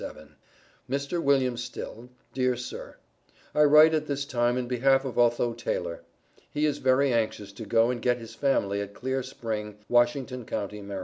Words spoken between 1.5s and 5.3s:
STILL: Dear Sir I write at this time in behalf of